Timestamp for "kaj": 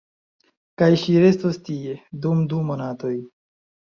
0.81-0.87